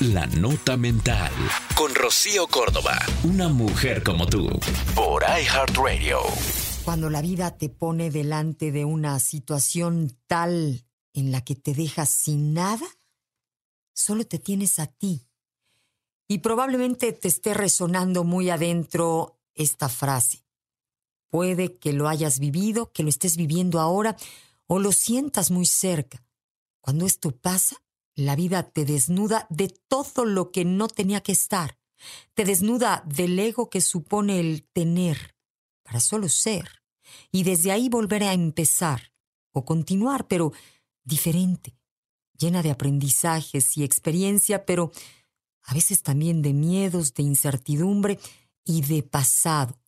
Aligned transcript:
La 0.00 0.26
Nota 0.26 0.78
Mental. 0.78 1.30
Con 1.76 1.94
Rocío 1.94 2.46
Córdoba. 2.46 2.98
Una 3.22 3.50
mujer 3.50 4.02
como 4.02 4.26
tú. 4.26 4.48
Por 4.94 5.24
iHeartRadio. 5.24 6.20
Cuando 6.86 7.10
la 7.10 7.20
vida 7.20 7.58
te 7.58 7.68
pone 7.68 8.10
delante 8.10 8.72
de 8.72 8.86
una 8.86 9.18
situación 9.18 10.16
tal 10.26 10.86
en 11.12 11.30
la 11.30 11.44
que 11.44 11.54
te 11.54 11.74
dejas 11.74 12.08
sin 12.08 12.54
nada, 12.54 12.86
solo 13.92 14.24
te 14.24 14.38
tienes 14.38 14.78
a 14.78 14.86
ti. 14.86 15.28
Y 16.26 16.38
probablemente 16.38 17.12
te 17.12 17.28
esté 17.28 17.52
resonando 17.52 18.24
muy 18.24 18.48
adentro 18.48 19.38
esta 19.52 19.90
frase. 19.90 20.46
Puede 21.28 21.76
que 21.76 21.92
lo 21.92 22.08
hayas 22.08 22.38
vivido, 22.38 22.90
que 22.90 23.02
lo 23.02 23.10
estés 23.10 23.36
viviendo 23.36 23.80
ahora, 23.80 24.16
o 24.66 24.78
lo 24.78 24.92
sientas 24.92 25.50
muy 25.50 25.66
cerca. 25.66 26.24
Cuando 26.80 27.04
esto 27.04 27.32
pasa, 27.32 27.76
la 28.14 28.36
vida 28.36 28.70
te 28.70 28.84
desnuda 28.84 29.46
de 29.50 29.68
todo 29.88 30.24
lo 30.24 30.50
que 30.50 30.64
no 30.64 30.88
tenía 30.88 31.20
que 31.20 31.32
estar. 31.32 31.78
Te 32.34 32.44
desnuda 32.44 33.02
del 33.06 33.38
ego 33.38 33.70
que 33.70 33.80
supone 33.80 34.40
el 34.40 34.64
tener 34.72 35.36
para 35.82 36.00
solo 36.00 36.28
ser. 36.28 36.82
Y 37.32 37.42
desde 37.42 37.72
ahí 37.72 37.88
volver 37.88 38.22
a 38.22 38.32
empezar 38.32 39.12
o 39.52 39.64
continuar, 39.64 40.28
pero 40.28 40.52
diferente, 41.02 41.76
llena 42.38 42.62
de 42.62 42.70
aprendizajes 42.70 43.76
y 43.76 43.84
experiencia, 43.84 44.64
pero 44.64 44.92
a 45.62 45.74
veces 45.74 46.02
también 46.02 46.42
de 46.42 46.52
miedos, 46.52 47.14
de 47.14 47.22
incertidumbre 47.22 48.18
y 48.64 48.82
de 48.82 49.02
pasado. 49.02 49.78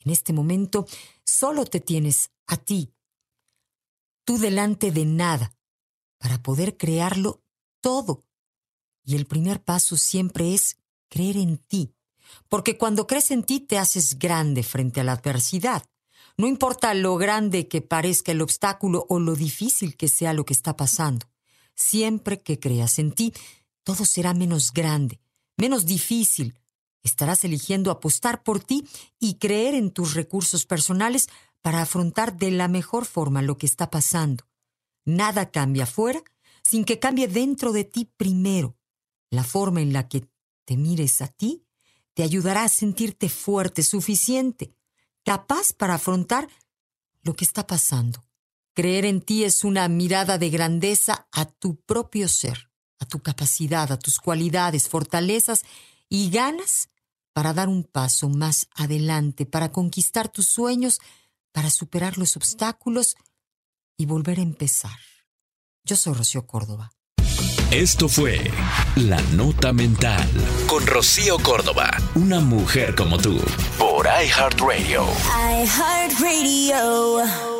En 0.00 0.12
este 0.12 0.32
momento 0.32 0.86
solo 1.24 1.64
te 1.64 1.80
tienes 1.80 2.30
a 2.46 2.56
ti, 2.56 2.92
tú 4.24 4.38
delante 4.38 4.90
de 4.90 5.06
nada, 5.06 5.56
para 6.22 6.40
poder 6.40 6.76
crearlo 6.76 7.42
todo. 7.80 8.24
Y 9.04 9.16
el 9.16 9.26
primer 9.26 9.62
paso 9.64 9.96
siempre 9.96 10.54
es 10.54 10.78
creer 11.08 11.36
en 11.36 11.58
ti, 11.58 11.92
porque 12.48 12.78
cuando 12.78 13.08
crees 13.08 13.32
en 13.32 13.42
ti 13.42 13.58
te 13.58 13.76
haces 13.76 14.20
grande 14.20 14.62
frente 14.62 15.00
a 15.00 15.04
la 15.04 15.14
adversidad. 15.14 15.82
No 16.38 16.46
importa 16.46 16.94
lo 16.94 17.16
grande 17.16 17.66
que 17.66 17.82
parezca 17.82 18.30
el 18.30 18.40
obstáculo 18.40 19.04
o 19.08 19.18
lo 19.18 19.34
difícil 19.34 19.96
que 19.96 20.06
sea 20.06 20.32
lo 20.32 20.44
que 20.44 20.54
está 20.54 20.76
pasando. 20.76 21.26
Siempre 21.74 22.40
que 22.40 22.60
creas 22.60 23.00
en 23.00 23.10
ti, 23.10 23.34
todo 23.82 24.04
será 24.04 24.32
menos 24.32 24.72
grande, 24.72 25.20
menos 25.56 25.86
difícil. 25.86 26.56
Estarás 27.02 27.44
eligiendo 27.44 27.90
apostar 27.90 28.44
por 28.44 28.62
ti 28.62 28.86
y 29.18 29.34
creer 29.34 29.74
en 29.74 29.90
tus 29.90 30.14
recursos 30.14 30.66
personales 30.66 31.28
para 31.62 31.82
afrontar 31.82 32.36
de 32.36 32.52
la 32.52 32.68
mejor 32.68 33.06
forma 33.06 33.42
lo 33.42 33.58
que 33.58 33.66
está 33.66 33.90
pasando. 33.90 34.44
Nada 35.04 35.50
cambia 35.50 35.84
afuera 35.84 36.22
sin 36.62 36.84
que 36.84 36.98
cambie 36.98 37.28
dentro 37.28 37.72
de 37.72 37.84
ti 37.84 38.10
primero. 38.16 38.76
La 39.30 39.44
forma 39.44 39.80
en 39.80 39.92
la 39.92 40.08
que 40.08 40.28
te 40.64 40.76
mires 40.76 41.20
a 41.22 41.28
ti 41.28 41.64
te 42.14 42.22
ayudará 42.22 42.64
a 42.64 42.68
sentirte 42.68 43.28
fuerte, 43.28 43.82
suficiente, 43.82 44.74
capaz 45.24 45.72
para 45.72 45.94
afrontar 45.94 46.48
lo 47.22 47.34
que 47.34 47.44
está 47.44 47.66
pasando. 47.66 48.24
Creer 48.74 49.04
en 49.04 49.20
ti 49.20 49.44
es 49.44 49.64
una 49.64 49.88
mirada 49.88 50.38
de 50.38 50.50
grandeza 50.50 51.28
a 51.32 51.46
tu 51.46 51.76
propio 51.76 52.28
ser, 52.28 52.70
a 52.98 53.06
tu 53.06 53.20
capacidad, 53.20 53.90
a 53.92 53.98
tus 53.98 54.18
cualidades, 54.18 54.88
fortalezas 54.88 55.62
y 56.08 56.30
ganas 56.30 56.88
para 57.32 57.52
dar 57.52 57.68
un 57.68 57.84
paso 57.84 58.28
más 58.28 58.68
adelante, 58.74 59.46
para 59.46 59.72
conquistar 59.72 60.28
tus 60.28 60.48
sueños, 60.48 61.00
para 61.52 61.70
superar 61.70 62.18
los 62.18 62.36
obstáculos 62.36 63.16
y 63.96 64.06
volver 64.06 64.38
a 64.38 64.42
empezar. 64.42 64.98
Yo 65.84 65.96
soy 65.96 66.14
Rocío 66.14 66.46
Córdoba. 66.46 66.92
Esto 67.70 68.08
fue 68.08 68.38
La 68.96 69.20
Nota 69.34 69.72
Mental 69.72 70.28
con 70.66 70.86
Rocío 70.86 71.38
Córdoba, 71.38 71.90
una 72.14 72.40
mujer 72.40 72.94
como 72.94 73.16
tú, 73.16 73.40
por 73.78 74.06
iHeartRadio. 74.06 75.06
iHeartRadio. 75.62 77.51